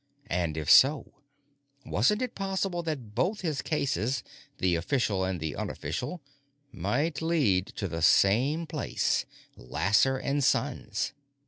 [0.31, 1.13] And, if so,
[1.85, 4.23] wasn't it possible that both his cases
[4.57, 6.23] the official and the unofficial
[6.71, 11.13] might lead to the same place: Lasser & Sons?